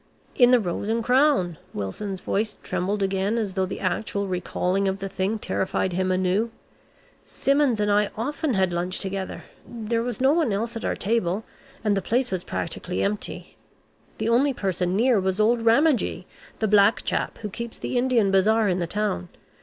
"In 0.33 0.49
the 0.49 0.59
Rose 0.59 0.89
and 0.89 1.03
Crown," 1.03 1.59
Wilson's 1.75 2.21
voice 2.21 2.57
trembled 2.63 3.03
again 3.03 3.37
as 3.37 3.53
though 3.53 3.67
the 3.67 3.79
actual 3.79 4.25
recalling 4.27 4.87
of 4.87 4.97
the 4.97 5.07
thing 5.07 5.37
terrified 5.37 5.93
him 5.93 6.11
anew. 6.11 6.49
"Simmons 7.23 7.79
and 7.79 7.91
I 7.91 8.09
often 8.17 8.55
had 8.55 8.73
lunch 8.73 8.99
together. 8.99 9.43
There 9.63 10.01
was 10.01 10.19
no 10.19 10.33
one 10.33 10.51
else 10.51 10.75
at 10.75 10.83
our 10.83 10.95
table, 10.95 11.43
and 11.83 11.95
the 11.95 12.01
place 12.01 12.31
was 12.31 12.43
practically 12.43 13.03
empty. 13.03 13.57
The 14.17 14.27
only 14.29 14.53
person 14.55 14.95
near 14.95 15.19
was 15.19 15.39
old 15.39 15.61
Ramagee, 15.61 16.25
the 16.57 16.67
black 16.67 17.03
chap 17.03 17.37
who 17.43 17.49
keeps 17.51 17.77
the 17.77 17.95
Indian 17.95 18.31
bazaar 18.31 18.67
in 18.67 18.79
the 18.79 18.87
town. 18.87 19.29